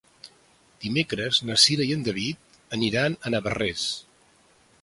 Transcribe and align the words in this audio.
Dimecres 0.85 1.41
na 1.51 1.57
Cira 1.65 1.87
i 1.89 1.93
en 1.97 2.07
David 2.09 2.59
aniran 2.79 3.19
a 3.19 3.33
Navarrés. 3.37 3.89